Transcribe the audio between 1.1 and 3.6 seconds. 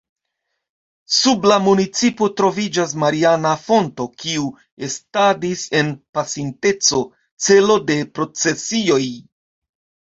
Sub la municipo troviĝas mariana